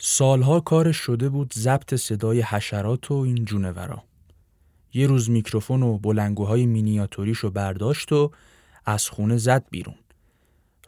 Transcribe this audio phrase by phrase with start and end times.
[0.00, 4.02] سالها کارش شده بود ضبط صدای حشرات و این جونورا.
[4.94, 8.30] یه روز میکروفون و بلنگوهای مینیاتوریشو برداشت و
[8.84, 9.94] از خونه زد بیرون.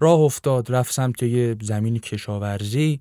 [0.01, 3.01] راه افتاد رفت سمت یه زمین کشاورزی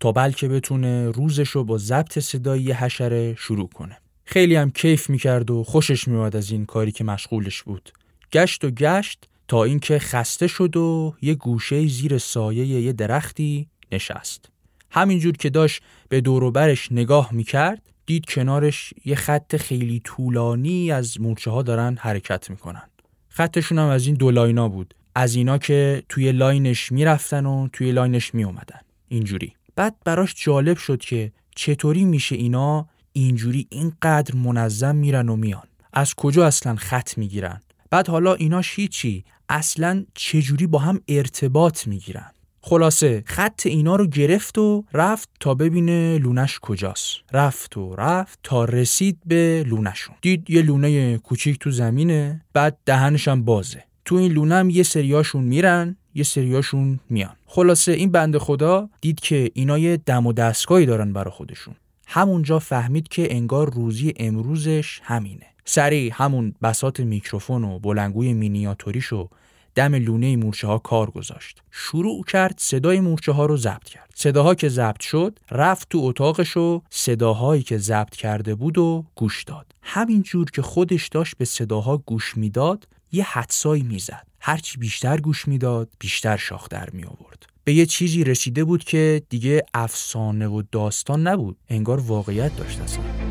[0.00, 3.98] تا بلکه بتونه روزشو با ضبط صدای حشره شروع کنه.
[4.24, 7.92] خیلی هم کیف می‌کرد و خوشش میومد از این کاری که مشغولش بود.
[8.32, 14.50] گشت و گشت تا اینکه خسته شد و یه گوشه زیر سایه یه درختی نشست.
[14.90, 21.50] همینجور که داشت به دوروبرش نگاه می‌کرد دید کنارش یه خط خیلی طولانی از مورچه
[21.50, 22.82] ها دارن حرکت می‌کنن.
[23.28, 24.94] خطشون هم از این دو line ا بود.
[25.14, 28.80] از اینا که تو یه line ش می‌رفتن و تو یه line ش میومدن.
[29.08, 29.54] اینجوری.
[29.76, 35.66] بعد براش جالب شد که چطوری میشه اینا اینجوری اینقدر منظم میرن و میان.
[35.92, 42.30] از کجا اصلا خط می‌گیرن؟ بعد حالا ایناش هیچی اصلا چجوری با هم ارتباط می‌گیرن
[42.62, 43.22] خلاصه.
[43.26, 47.16] خط اینا رو گرفت و رفت تا ببینه لونش کجاست.
[47.32, 53.42] رفت و رفت تا رسید به لونشون دید یه لونه کوچیک تو زمینه بعد دهنشم
[53.42, 53.84] بازه.
[54.04, 57.36] تو این لونه هم یه سریاشون میرن یه سریاشون میان.
[57.46, 61.74] خلاصه این بند خدا دید که اینا یه دم و دستگاهی دارن برا خودشون.
[62.06, 65.46] همونجا فهمید که انگار روزی امروزش همینه.
[65.64, 69.28] سریع همون بسات میکروفون و بلنگوی مینیاتوریشو
[69.74, 71.62] دم لونه مورچه ها کار گذاشت.
[71.70, 74.10] شروع کرد صدای مورچه ها رو ضبط کرد.
[74.14, 79.44] صداها که ضبط شد رفت تو اتاقش و صداهایی که ضبط کرده بود و گوش
[79.44, 79.66] داد.
[79.82, 84.26] همینجور که خودش داشت به صداها گوش می‌داد یه حدسایی می‌زد.
[84.40, 89.22] هرچی بیشتر گوش می‌داد بیشتر شاخ در می آورد به یه چیزی رسیده بود که
[89.28, 91.56] دیگه افسانه و داستان نبود.
[91.68, 93.29] انگار واقعیت داشت اصلا.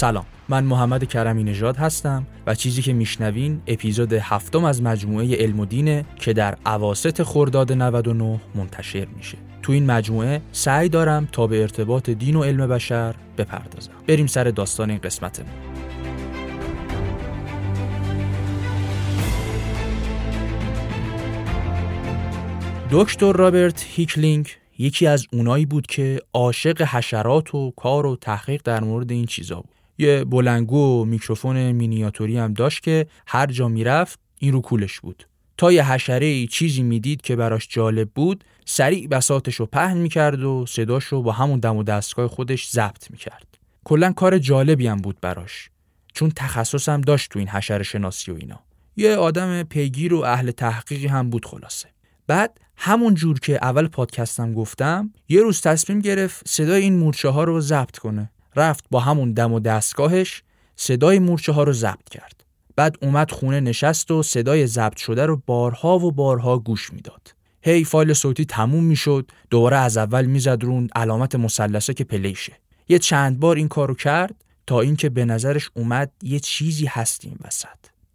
[0.00, 0.26] سلام.
[0.48, 5.64] من محمد کرمی نژاد هستم و چیزی که میشنوین اپیزود هفتم از مجموعه علم و
[5.64, 9.38] دینه که در اواسط خرداد 99 منتشر میشه.
[9.62, 13.92] تو این مجموعه سعی دارم تا به ارتباط دین و علم بشر بپردازم.
[14.06, 15.50] بریم سر داستان این قسمتمون
[22.90, 28.80] دکتر رابرت هیکلینگ یکی از اونایی بود که عاشق حشرات و کار و تحقیق در
[28.84, 29.79] مورد این چیزا بود.
[30.00, 35.26] یه بلندگو و میکروفون مینیاتوری هم داشت که هر جا می‌رفت این رو کولش بود.
[35.56, 40.66] تا یه حشره چیزی می‌دید که براش جالب بود سریع بساتش رو پهن می‌کرد و
[40.68, 43.58] صداش رو با همون دم و دستگاه خودش ضبط می‌کرد.
[43.84, 45.70] کلا کار جالبی هم بود براش
[46.12, 48.60] چون تخصصم داشت تو این حشره شناسی و اینا.
[48.96, 51.88] یه آدم پیگیر و اهل تحقیقی هم بود خلاصه.
[52.26, 57.44] بعد همون جور که اول پادکستم گفتم یه روز تصمیم گرفت صدای این مورچه ها
[57.44, 58.30] رو ضبط کنه.
[58.56, 60.42] رفت با همون دم و دستگاهش
[60.76, 62.44] صدای مورچه ها رو ضبط کرد.
[62.76, 67.34] بعد اومد خونه نشست و صدای ضبط شده رو بارها و بارها گوش می‌داد.
[67.62, 72.52] هی فایل صوتی تموم می‌شد دوباره از اول می‌زد رون علامت مثلثه که پلیشه.
[72.88, 77.36] یه چند بار این کارو کرد تا اینکه به نظرش اومد یه چیزی هست این
[77.44, 77.68] وسط.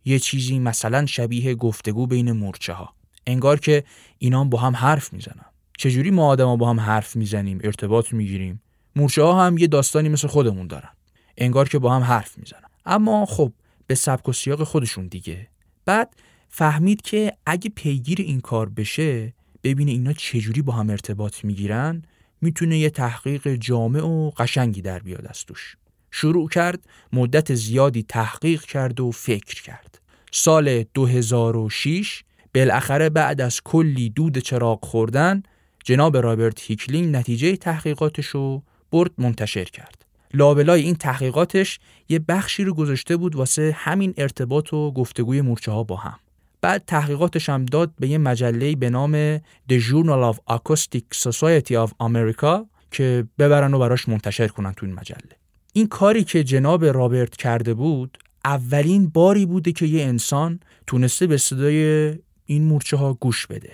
[0.05, 2.93] یه چیزی مثلا شبیه گفتگو بین مورچه ها
[3.27, 3.83] انگار که
[4.17, 5.45] اینا با هم حرف می‌زنن.
[5.77, 8.61] چجوری ما آدما با هم حرف می‌زنیم ارتباط می‌گیریم؟
[8.95, 10.89] مورچه ها هم یه داستانی مثل خودمون دارن.
[11.37, 12.69] انگار که با هم حرف می‌زنن.
[12.85, 13.53] اما خب
[13.87, 15.47] به سبک و سیاق خودشون دیگه.
[15.85, 16.15] بعد
[16.49, 22.01] فهمید که اگه پیگیر این کار بشه ببینه اینا چجوری با هم ارتباط می‌گیرن
[22.41, 25.77] می‌تونه یه تحقیق جامع و قشنگی در بیاد از توش.
[26.11, 26.79] شروع کرد
[27.13, 30.01] مدت زیادی تحقیق کرد و فکر کرد.
[30.31, 32.23] سال 2006
[32.55, 35.43] بالاخره بعد از کلی دود چراغ خوردن
[35.83, 38.63] جناب رابرت هیکلینگ نتیجه تحقیقاتش رو
[38.95, 40.05] برد منتشر کرد.
[40.33, 41.79] لابلای این تحقیقاتش
[42.09, 46.19] یه بخشی رو گذاشته بود واسه همین ارتباط و گفتگوی مورچه ها با هم.
[46.61, 51.89] بعد تحقیقاتش هم داد به یه مجله به نام The Journal of Acoustic Society of
[51.89, 55.37] America که ببرن و براش منتشر کنن تو این مجله.
[55.73, 61.37] این کاری که جناب رابرت کرده بود اولین باری بوده که یه انسان تونسته به
[61.37, 62.13] صدای
[62.45, 63.71] این مورچه ها گوش بده.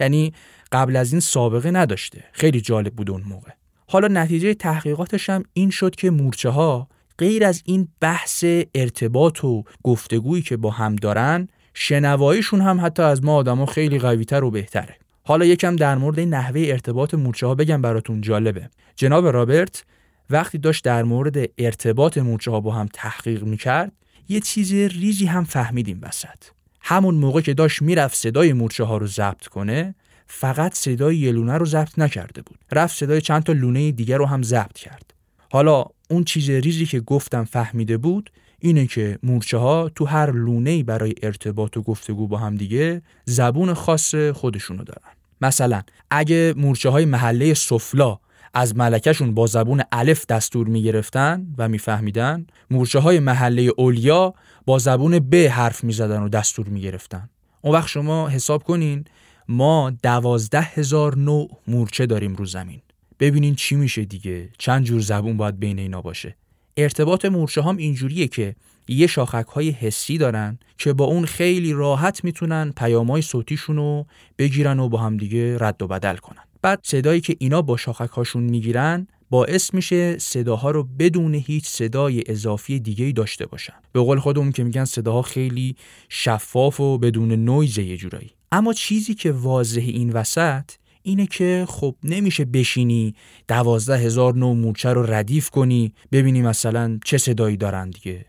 [0.00, 0.32] یعنی
[0.72, 2.24] قبل از این سابقه نداشته.
[2.32, 3.50] خیلی جالب بود اون موقع.
[3.88, 6.88] حالا نتیجه تحقیقاتش هم این شد که مورچه ها
[7.18, 8.44] غیر از این بحث
[8.74, 14.44] ارتباط و گفتگویی که با هم دارن شنواییشون هم حتی از ما آدما خیلی قویتر
[14.44, 14.96] و بهتره.
[15.24, 18.70] حالا یکم در مورد نحوه ارتباط مورچه ها بگم براتون جالبه.
[18.96, 19.84] جناب رابرت
[20.30, 23.92] وقتی داشت در مورد ارتباط مورچه ها با هم تحقیق می‌کرد
[24.28, 26.44] یه چیز ریزی هم فهمیدیم وسط.
[26.80, 29.94] همون موقع که داشت می‌رفت صدای مورچه ها رو ضبط کنه
[30.26, 32.58] فقط صدای یه لونه رو ضبط نکرده بود.
[32.72, 35.14] رفت صدای چند تا لونه دیگر رو هم ضبط کرد.
[35.52, 40.82] حالا اون چیز ریزی که گفتم فهمیده بود اینه که مورچه ها تو هر لونه
[40.82, 45.12] برای ارتباط و گفتگو با هم دیگه زبون خاص خودشونو دارن.
[45.40, 48.18] مثلا اگه مورچه های محله سفلا
[48.54, 54.34] از ملکشون با زبون الف دستور می‌گرفتن و میفهمیدن مورچه های محله اولیا
[54.66, 57.28] با زبون ب حرف می‌زدن و دستور می‌گرفتن.
[57.60, 59.04] اون وقت شما حساب کنین
[59.48, 62.80] ما دوازده هزار نوع مورچه داریم رو زمین.
[63.20, 64.48] ببینین چی میشه دیگه.
[64.58, 66.36] چند جور زبون باید بین اینا باشه.
[66.76, 68.54] ارتباط مورچه هم اینجوریه که
[68.88, 74.06] یه شاخک های حسی دارن که با اون خیلی راحت می‌تونن پیامهای صوتیشون رو
[74.38, 76.42] بگیرن و با هم دیگه رد و بدل کنن.
[76.62, 82.22] بعد صدایی که اینا با شاخک هاشون می‌گیرن باعث میشه صداها رو بدون هیچ صدای
[82.26, 83.74] اضافی دیگه داشته باشن.
[83.92, 85.76] به قول خودمون که میگن صداها خیلی
[86.08, 88.30] شفاف و بدون نویز یه جورایی.
[88.52, 90.70] اما چیزی که واضح این وسط
[91.02, 93.14] اینه که خب نمیشه بشینی
[93.48, 98.24] دوازده هزار نوع مورچه رو ردیف کنی ببینی مثلا چه صدایی دارن دیگه.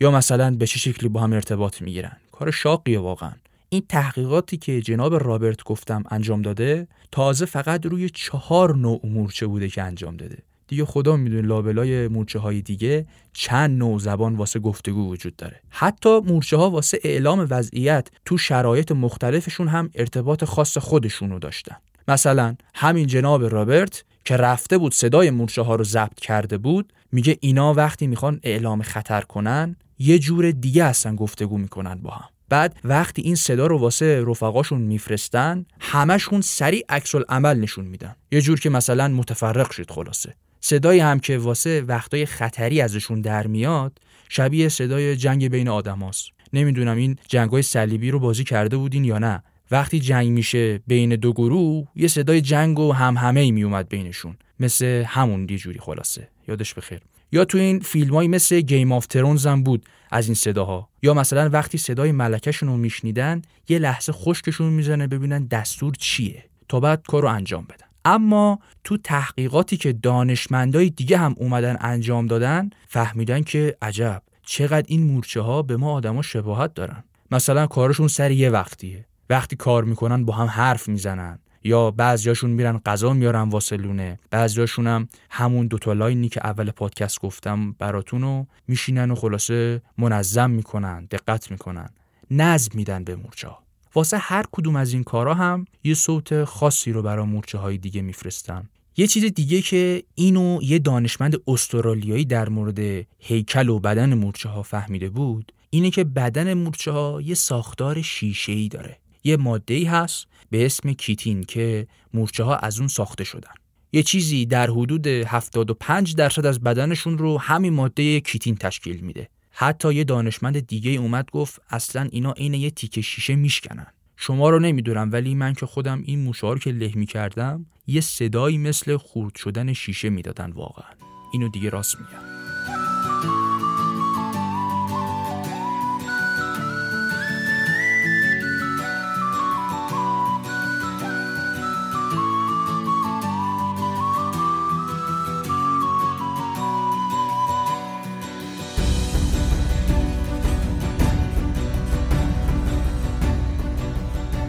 [0.00, 2.16] یا مثلا به چه شکلی با هم ارتباط می‌گیرن.
[2.32, 3.32] کار شاقیه واقعا.
[3.68, 9.68] این تحقیقاتی که جناب رابرت گفتم انجام داده تازه فقط روی چهار نوع مورچه بوده
[9.68, 10.38] که انجام داده.
[10.68, 15.60] دیگه خدا می‌دونه لابلای مورچه های دیگه چند نوع زبان واسه گفتگو وجود داره.
[15.70, 21.76] حتی مورچه ها واسه اعلام وضعیت تو شرایط مختلفشون هم ارتباط خاص خودشونو داشتن.
[22.08, 27.38] مثلا همین جناب رابرت که رفته بود صدای مورچه ها رو ضبط کرده بود میگه
[27.40, 32.28] اینا وقتی می‌خوان اعلام خطر کنن یه جور دیگه هستن گفتگو می‌کنن با هم.
[32.48, 38.16] بعد وقتی این صدا رو واسه رفقاشون میفرستن همشون سریع عکس عمل نشون میدن.
[38.32, 40.34] یه جور که مثلا متفرق شد خلاصه.
[40.68, 43.98] صدایی هم که واسه وقتای خطری ازشون در میاد
[44.28, 49.42] شبیه صدای جنگ بین آدماست نمی‌دونم این جنگای صلیبی رو بازی کرده بودین یا نه.
[49.70, 54.36] وقتی جنگ میشه بین دو گروه یه صدای جنگ و همهمه ای میومد بینشون.
[54.60, 56.28] مثل همون یه جوری خلاصه.
[56.48, 57.00] یادش بخیر.
[57.32, 60.88] یا تو این فیلمایی مثل Game of Thrones هم بود از این صداها.
[61.02, 66.44] یا مثلا وقتی صدای ملکشون رو میشنیدن یه لحظه خشکشون می‌زنه ببینن دستور چیه.
[66.68, 67.85] تا بعد کار رو انجام بدن.
[68.06, 75.02] اما تو تحقیقاتی که دانشمندای دیگه هم اومدن انجام دادن فهمیدن که عجب چقدر این
[75.02, 77.04] مورچه ها به ما آدما شباهت دارن.
[77.30, 79.06] مثلا کارشون سر یه وقتیه.
[79.30, 81.38] وقتی کار می‌کنن با هم حرف می‌زنن.
[81.64, 87.20] یا بعضیاشون میرن غذا میارن واسه لونه بعضیاشون هم همون دوتا لاینی که اول پادکست
[87.20, 91.88] گفتم براتون رو میشینن و خلاصه منظم می‌کنن دقت می‌کنن.
[92.30, 93.65] نظم میدن به مورچه ها
[93.96, 98.02] واسه هر کدوم از این کارا هم یه صوت خاصی رو برای مورچه های دیگه
[98.02, 104.48] میفرستن یه چیز دیگه که اینو یه دانشمند استرالیایی در مورد هیکل و بدن مورچه
[104.48, 108.98] ها فهمیده بود اینه که بدن مورچه ها یه ساختار شیشه ای داره.
[109.24, 113.54] یه ماده ای هست به اسم کیتین که مورچه ها از اون ساخته شدن.
[113.92, 119.28] یه چیزی در حدود 75 درصد از بدنشون رو همین ماده کیتین تشکیل میده.
[119.58, 123.86] حتی یه دانشمند دیگه اومد گفت اصلا اینا عین یه تیکه شیشه میشکنن.
[124.16, 128.58] شما رو نمی‌دونم ولی من که خودم این موشه رو که له می‌کردم یه صدایی
[128.58, 130.90] مثل خورد شدن شیشه می‌دادن واقعا.
[131.32, 132.35] اینو دیگه راست میگم.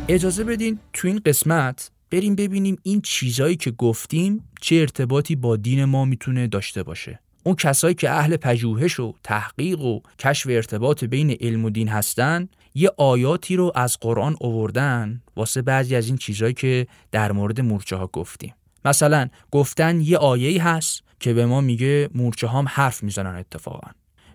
[0.10, 5.86] اجازه بدین تو این قسمت بریم ببینیم این چیزایی که گفتیم چه ارتباطی با دین
[5.86, 7.20] ما می‌تونه داشته باشه.
[7.44, 12.50] اون کسایی که اهل پژوهش و تحقیق و کشف ارتباط بین علم و دین هستن
[12.76, 17.96] یه آیاتی رو از قرآن اووردن واسه بعضی از این چیزهایی که در مورد مورچه
[17.96, 18.54] ها گفتیم.
[18.86, 23.90] مثلا گفتن یه آیه هست که به ما میگه مورچه هم حرف می‌زنن اتفاقا.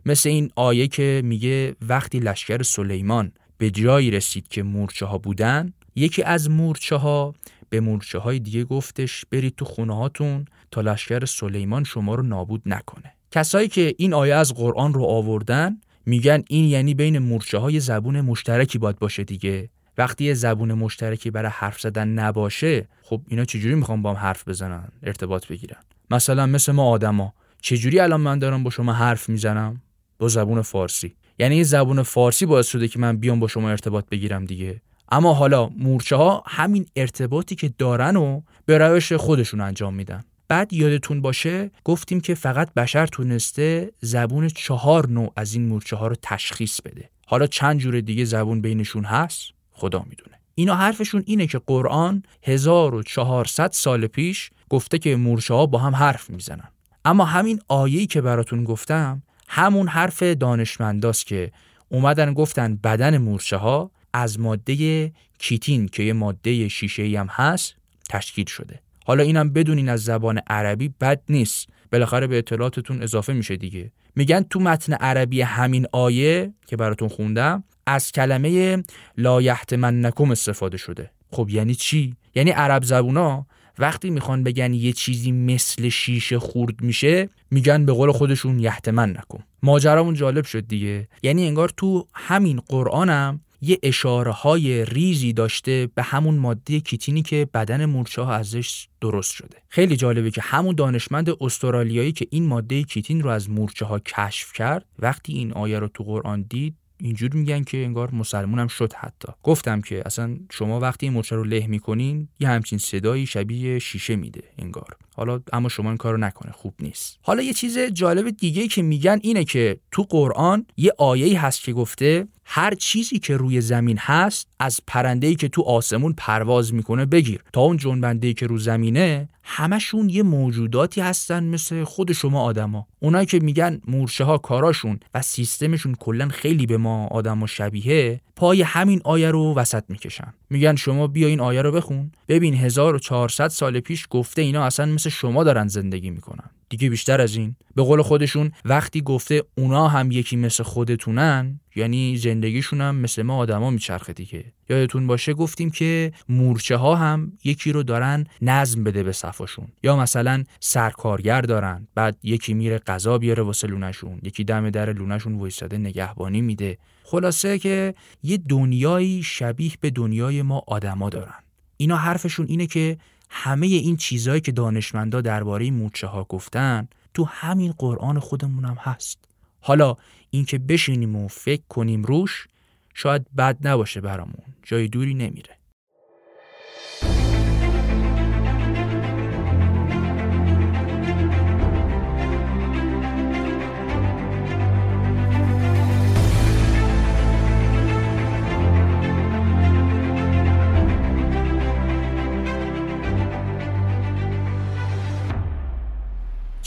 [0.07, 5.73] مثل این آیه که میگه وقتی لشکر سلیمان به جایی رسید که مورچه ها بودن
[5.95, 7.35] یکی از مورچه ها
[7.71, 12.63] به مورچه های دیگه گفتش برید تو خونه هاتون تا لشکر سلیمان شما رو نابود
[12.67, 13.15] نکنه.
[13.31, 18.21] کسایی که این آیه از قرآن رو آوردن میگن این یعنی بین مورچه های زبون
[18.21, 19.69] مشترکی باید باشه دیگه.
[19.99, 24.89] وقتی زبون مشترکی برای حرف زدن نباشه خب اینا چجوری می‌خوان با هم حرف بزنن؟
[25.03, 25.81] ارتباط بگیرن.
[26.11, 29.81] مثلا مثل ما آدما چجوری الان من دارم با شما حرف می‌زنم؟
[30.19, 31.17] با زبون فارسی.
[31.39, 34.81] یعنی زبون فارسی باعث شده که من بیام با شما ارتباط بگیرم دیگه.
[35.13, 40.25] اما حالا مورچه ها همین ارتباطی که دارن و به روش خودشون انجام میدن.
[40.49, 46.07] بعد یادتون باشه گفتیم که فقط بشر تونسته زبون چهار نوع از این مورچه ها
[46.07, 47.11] رو تشخیص بده.
[47.27, 50.39] حالا چند جور دیگه زبون بینشون هست؟ خدا می‌دونه.
[50.55, 56.31] اینا حرفشون اینه که قرآن 1400 سال پیش گفته که مورچه ها با هم حرف
[56.31, 56.69] می‌زنن.
[57.05, 59.23] اما همین آیه‌ای که براتون گفتم
[59.55, 61.53] همون حرف دانشمنداست که
[61.89, 67.75] اومدن گفتن بدن مورچه ها از ماده کیتین که یه ماده شیشه هم هست
[68.11, 68.81] تشکیل شده.
[69.05, 71.69] حالا اینم بدونین از زبان عربی بد نیست.
[71.93, 73.93] بالاخره به اطلاعاتتون اضافه میشه دیگه.
[74.17, 78.83] میگن تو متن عربی همین آیه که براتون خوندم از کلمه
[79.19, 81.11] لا یحتمنکم استفاده شده.
[81.31, 83.47] خب یعنی چی؟ یعنی عرب زبونا
[83.79, 89.45] وقتی می‌خوان بگن یه چیزی مثل شیشه خورد میشه میگن به قول خودشون یحتمن نکن.
[89.63, 91.09] ماجرامون جالب شد دیگه.
[91.23, 97.49] یعنی انگار تو همین قرآنم یه اشاره های ریزی داشته به همون ماده کیتینی که
[97.55, 99.57] بدن مورچه ازش درست شده.
[99.69, 104.53] خیلی جالبه که همون دانشمند استرالیایی که این ماده کیتین رو از مورچه ها کشف
[104.53, 108.11] کرد وقتی این آیه رو تو قرآن دید اینجور میگن که انگار
[108.45, 109.29] هم شد حتی.
[109.43, 114.17] گفتم که اصلا شما وقتی این مورچه رو له می‌کنین یه همچین صدایی شبیه شیشه
[114.17, 114.97] میده انگار.
[115.17, 117.19] حالا اما شما این کارو نکنه خوب نیست.
[117.23, 121.73] حالا یه چیز جالب دیگه که میگن اینه که تو قرآن یه آیه‌ای هست که
[121.73, 127.45] گفته هر چیزی که روی زمین هست از پرنده‌ای که تو آسمون پرواز می‌کنه بگیر.
[127.53, 132.87] تا اون جنبنده‌ای که رو زمینه همشون یه موجوداتی هستن مثل خود شما آدما.
[133.01, 138.63] اونایی که میگن مورچه ها کاراشون و سیستمشون کلا خیلی به ما آدما شبیه پای
[138.63, 140.35] همین آیه رو وسط می‌کشن.
[140.51, 142.13] میگن شما بیا این آیه رو بخون.
[142.29, 146.51] ببین 1400 سال پیش گفته اینا اصلا مثل شما دارن زندگی می‌کنن.
[146.73, 147.57] دیگه بیشتر از این.
[147.75, 153.37] به قول خودشون وقتی گفته اونا هم یکی مثل خودتونن یعنی زندگیشون هم مثل ما
[153.37, 154.45] آدما میچرخه دیگه.
[154.69, 159.69] یادتون باشه گفتیم که مورچه ها هم یکی رو دارن نظم بده به صفاشون.
[159.83, 165.35] یا مثلا سرکارگر دارن بعد یکی میره غذا بیاره واسه لونشون یکی دم در لونشون
[165.35, 166.79] وایساده نگهبانی میده.
[167.05, 171.43] خلاصه که یه دنیایی شبیه به دنیای ما آدما دارن.
[171.77, 172.97] اینا حرفشون اینه که
[173.35, 179.19] همه این چیزهایی که دانشمندا درباره مورچه ها گفتن تو همین قرآن خودمون هم هست.
[179.61, 179.97] حالا
[180.31, 182.47] اینکه بشینیم و فکر کنیم روش
[182.95, 184.43] شاید بد نباشه برامون.
[184.63, 185.57] جای دوری نمیره.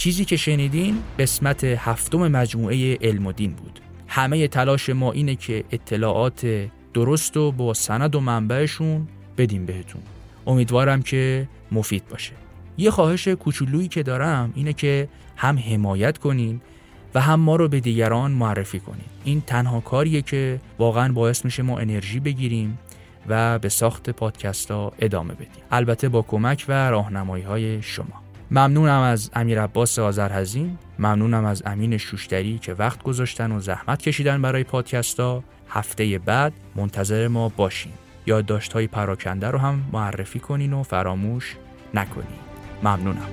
[0.06, 3.80] چیزی که شنیدین قسمت هفتم مجموعه علم و دین بود.
[4.08, 9.08] همه تلاش ما اینه که اطلاعات درست و با سند و منبعشون
[9.38, 10.02] بدیم بهتون.
[10.48, 12.32] امیدوارم که مفید باشه.
[12.78, 16.62] یه خواهش کوچولویی که دارم اینه که هم حمایت کنین
[17.16, 19.08] و هم ما رو به دیگران معرفی کنین.
[19.24, 22.80] این تنها کاریه که واقعا باعث میشه ما انرژی بگیریم
[23.28, 25.64] و به ساخت پادکست ها ادامه بدیم.
[25.72, 28.25] البته با کمک و راهنمایی های شما.
[28.52, 34.42] ممنونم از امیر عباس آذرهزین ممنونم از امین شوشتری که وقت گذاشتن و زحمت کشیدن
[34.42, 35.44] برای پادکستا.
[35.70, 37.92] هفته بعد منتظر ما باشین.
[38.26, 41.56] یادداشت های پراکنده رو هم معرفی کنین و فراموش
[41.94, 42.40] نکنین.
[42.84, 43.28] ممنونم.